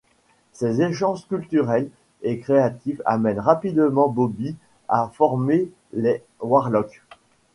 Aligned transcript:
Ces 0.51 0.81
échanges 0.81 1.27
culturels 1.27 1.87
et 2.23 2.39
créatifs 2.39 3.03
amènent 3.05 3.39
rapidement 3.39 4.07
Bobby 4.09 4.55
à 4.89 5.11
former 5.13 5.69
les 5.93 6.23
Warlocks. 6.41 7.03